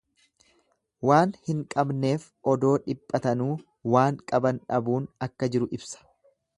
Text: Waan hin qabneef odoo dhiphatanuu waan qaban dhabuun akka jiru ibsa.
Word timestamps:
Waan 1.09 1.33
hin 1.49 1.59
qabneef 1.75 2.25
odoo 2.55 2.73
dhiphatanuu 2.87 3.53
waan 3.97 4.21
qaban 4.33 4.63
dhabuun 4.73 5.11
akka 5.29 5.55
jiru 5.57 5.73
ibsa. 5.81 6.07